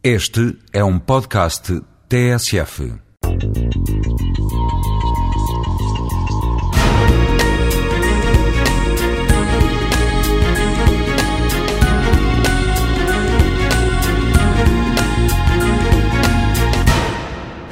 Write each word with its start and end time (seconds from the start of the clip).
Este 0.00 0.56
é 0.72 0.84
um 0.84 0.96
podcast 0.96 1.82
TSF. 2.08 2.92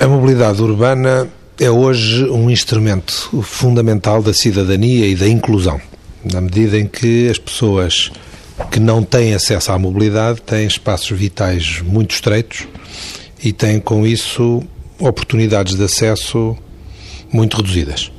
A 0.01 0.09
mobilidade 0.09 0.61
urbana 0.61 1.29
é 1.61 1.71
hoje 1.71 2.25
um 2.25 2.51
instrumento 2.51 3.41
fundamental 3.45 4.21
da 4.21 4.35
cidadania 4.35 5.07
e 5.07 5.15
da 5.15 5.29
inclusão, 5.29 5.81
na 6.25 6.41
medida 6.41 6.77
em 6.77 6.89
que 6.89 7.29
as 7.31 7.39
pessoas 7.39 8.11
que 8.71 8.81
não 8.81 9.03
têm 9.03 9.35
acesso 9.35 9.73
à 9.73 9.79
mobilidade 9.79 10.41
têm 10.41 10.67
espaços 10.67 11.17
vitais 11.17 11.81
muito 11.83 12.15
estreitos 12.15 12.67
e 13.43 13.53
têm 13.53 13.79
com 13.79 14.07
isso 14.07 14.63
oportunidades 14.99 15.75
de 15.75 15.85
acesso 15.85 16.57
muito 17.31 17.57
reduzidas. 17.57 18.11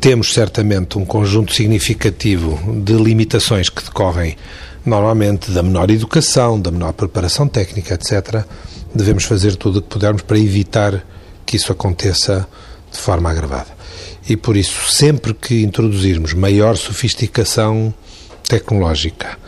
Temos 0.00 0.32
certamente 0.32 0.96
um 0.96 1.04
conjunto 1.04 1.52
significativo 1.52 2.58
de 2.82 2.94
limitações 2.94 3.68
que 3.68 3.82
decorrem 3.82 4.36
normalmente 4.86 5.50
da 5.50 5.62
menor 5.62 5.90
educação, 5.90 6.58
da 6.58 6.70
menor 6.70 6.92
preparação 6.92 7.46
técnica, 7.46 7.94
etc. 7.94 8.44
Devemos 8.94 9.24
fazer 9.24 9.56
tudo 9.56 9.80
o 9.80 9.82
que 9.82 9.88
pudermos 9.88 10.22
para 10.22 10.38
evitar 10.38 11.04
que 11.44 11.56
isso 11.56 11.72
aconteça 11.72 12.48
de 12.90 12.98
forma 12.98 13.30
agravada. 13.30 13.76
E 14.28 14.36
por 14.36 14.56
isso, 14.56 14.90
sempre 14.90 15.34
que 15.34 15.62
introduzirmos 15.62 16.32
maior 16.32 16.76
sofisticação 16.76 17.92
tecnológica, 18.48 19.38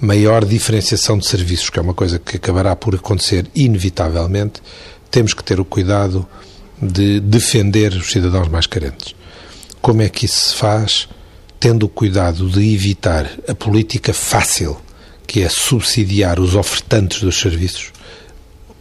maior 0.00 0.44
diferenciação 0.44 1.18
de 1.18 1.26
serviços, 1.26 1.68
que 1.68 1.78
é 1.78 1.82
uma 1.82 1.92
coisa 1.92 2.18
que 2.18 2.36
acabará 2.36 2.76
por 2.76 2.94
acontecer 2.94 3.50
inevitavelmente, 3.54 4.62
temos 5.10 5.34
que 5.34 5.42
ter 5.42 5.58
o 5.58 5.64
cuidado 5.64 6.26
de 6.80 7.20
defender 7.20 7.92
os 7.92 8.10
cidadãos 8.10 8.48
mais 8.48 8.66
carentes. 8.66 9.14
Como 9.80 10.02
é 10.02 10.08
que 10.08 10.26
isso 10.26 10.50
se 10.50 10.54
faz? 10.54 11.08
Tendo 11.58 11.86
o 11.86 11.88
cuidado 11.88 12.48
de 12.48 12.74
evitar 12.74 13.28
a 13.48 13.54
política 13.54 14.12
fácil, 14.12 14.76
que 15.26 15.42
é 15.42 15.48
subsidiar 15.48 16.38
os 16.38 16.54
ofertantes 16.54 17.20
dos 17.20 17.38
serviços, 17.38 17.92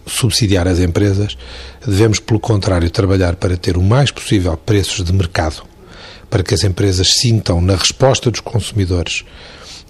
subsidiar 0.05 0.67
as 0.67 0.80
empresas, 0.80 1.38
devemos, 1.86 2.19
pelo 2.19 2.39
contrário, 2.39 2.89
trabalhar 2.91 3.36
para 3.38 3.58
ter 3.58 3.77
o 3.77 3.81
mais 3.81 4.11
possível 4.11 4.55
preços 4.58 5.03
de 5.03 5.13
mercado, 5.13 5.63
para 6.36 6.44
que 6.44 6.53
as 6.53 6.66
empresas 6.66 7.14
sintam 7.14 7.61
na 7.61 7.78
resposta 7.78 8.30
dos 8.30 8.41
consumidores 8.41 9.23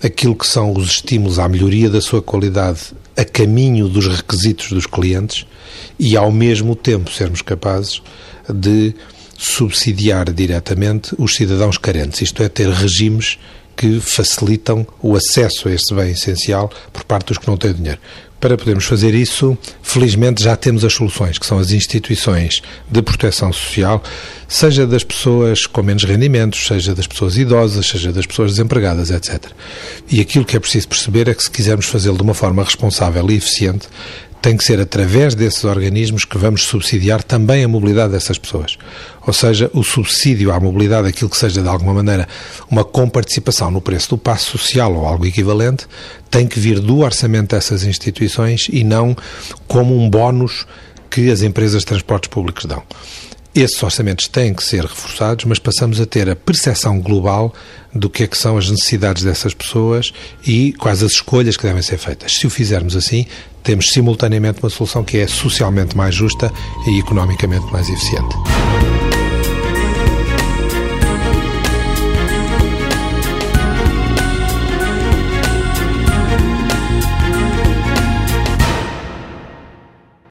aquilo 0.04 0.36
que 0.36 0.46
são 0.46 0.72
os 0.74 0.92
estímulos 0.92 1.40
à 1.40 1.50
melhoria 1.50 1.90
da 1.90 2.00
sua 2.00 2.22
qualidade 2.22 2.94
a 3.18 3.26
caminho 3.26 3.90
dos 3.90 4.06
requisitos 4.06 4.70
dos 4.70 4.86
clientes 4.86 5.48
e, 5.98 6.16
ao 6.16 6.32
mesmo 6.32 6.76
tempo, 6.76 7.12
sermos 7.12 7.42
capazes 7.42 8.00
de 8.48 8.94
subsidiar 9.36 10.32
diretamente 10.32 11.16
os 11.18 11.34
cidadãos 11.34 11.80
carentes, 11.80 12.22
isto 12.22 12.44
é, 12.44 12.48
ter 12.48 12.70
regimes 12.70 13.40
que 13.76 14.00
facilitam 14.00 14.86
o 15.02 15.16
acesso 15.16 15.68
a 15.68 15.72
este 15.72 15.94
bem 15.94 16.12
essencial 16.12 16.72
por 16.94 17.04
parte 17.04 17.28
dos 17.28 17.38
que 17.38 17.48
não 17.48 17.58
têm 17.58 17.74
dinheiro. 17.74 18.00
Para 18.40 18.58
podermos 18.58 18.86
fazer 18.86 19.16
isso, 19.16 19.58
felizmente 19.82 20.44
já 20.44 20.56
temos 20.56 20.86
as 20.86 20.94
soluções, 20.94 21.40
que 21.40 21.46
são 21.46 21.58
as 21.58 21.72
instituições 21.72 22.62
de 22.92 23.02
proteção 23.02 23.52
social, 23.52 24.04
seja 24.48 24.86
das 24.86 25.04
pessoas 25.04 25.66
com 25.66 25.82
menos 25.82 26.04
rendimentos, 26.04 26.68
seja 26.68 26.94
das 26.94 27.08
pessoas 27.08 27.38
idosas, 27.38 27.88
seja 27.88 28.12
das 28.12 28.26
pessoas 28.26 28.52
desempregadas, 28.52 29.10
etc. 29.10 29.46
E 30.12 30.22
aquilo 30.22 30.46
que 30.46 30.56
é 30.56 30.60
preciso 30.60 30.88
perceber 30.88 31.28
é 31.28 31.34
que 31.34 31.44
se 31.44 31.50
quisermos 31.50 31.88
fazê-lo 31.88 32.18
de 32.18 32.24
uma 32.24 32.36
forma 32.36 32.64
responsável 32.64 33.28
e 33.32 33.36
eficiente, 33.36 33.88
tem 34.46 34.56
que 34.56 34.64
ser 34.64 34.80
através 34.80 35.34
desses 35.34 35.64
organismos 35.64 36.24
que 36.24 36.38
vamos 36.38 36.66
subsidiar 36.66 37.24
também 37.24 37.64
a 37.64 37.68
mobilidade 37.68 38.14
dessas 38.14 38.38
pessoas. 38.38 38.78
Ou 39.26 39.34
seja, 39.34 39.72
o 39.74 39.84
subsídio 39.84 40.52
à 40.52 40.60
mobilidade, 40.60 41.08
aquilo 41.08 41.32
que 41.32 41.36
seja 41.36 41.64
de 41.64 41.68
alguma 41.68 41.96
maneira 41.96 42.28
uma 42.70 42.84
comparticipação 42.84 43.72
no 43.72 43.82
preço 43.82 44.12
do 44.12 44.20
passo 44.20 44.56
social 44.56 44.94
ou 44.94 45.08
algo 45.08 45.26
equivalente, 45.26 45.88
tem 46.30 46.46
que 46.46 46.60
vir 46.60 46.80
do 46.80 47.00
orçamento 47.00 47.56
dessas 47.56 47.86
instituições 47.86 48.68
e 48.72 48.84
não 48.84 49.18
como 49.68 50.00
um 50.00 50.08
bónus 50.08 50.68
que 51.10 51.32
as 51.32 51.42
empresas 51.42 51.80
de 51.80 51.88
transportes 51.88 52.30
públicos 52.30 52.66
dão. 52.66 52.84
Esses 53.56 53.82
orçamentos 53.82 54.28
têm 54.28 54.54
que 54.54 54.62
ser 54.62 54.82
reforçados, 54.82 55.46
mas 55.46 55.60
passamos 55.60 56.02
a 56.02 56.06
ter 56.06 56.30
a 56.30 56.36
percepção 56.36 57.00
global 57.00 57.54
do 57.94 58.10
que 58.10 58.24
é 58.24 58.28
que 58.28 58.38
são 58.38 58.58
as 58.58 58.70
necessidades 58.70 59.24
dessas 59.24 59.54
pessoas 59.54 60.12
e 60.46 60.74
quais 60.74 61.02
as 61.02 61.14
escolhas 61.14 61.56
que 61.56 61.64
devem 61.64 61.82
ser 61.82 61.98
feitas. 61.98 62.34
Se 62.34 62.46
o 62.46 62.50
fizermos 62.50 62.98
assim, 62.98 63.26
temos 63.64 63.92
simultaneamente 63.92 64.60
uma 64.62 64.70
solução 64.70 65.06
que 65.06 65.20
é 65.20 65.28
socialmente 65.28 65.96
mais 65.96 66.14
justa 66.14 66.52
e 66.86 67.00
economicamente 67.00 67.66
mais 67.72 67.88
eficiente. 67.88 68.36